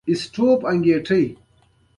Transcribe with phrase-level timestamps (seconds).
[0.09, 1.23] ایا ستاسو ژوند به روان وي؟